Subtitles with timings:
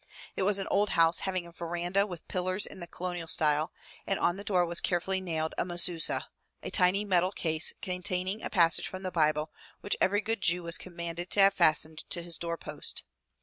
[0.35, 3.71] It was an old house having a veranda with pillars in the colonial style,
[4.07, 6.25] and on the door was carefully nailed a Mezuzah,
[6.63, 9.51] a tiny metal case containing a passage from the Bible
[9.81, 13.03] which every good Jew was commanded to have fastened to his doorpost.